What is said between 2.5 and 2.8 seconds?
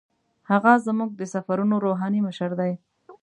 دی.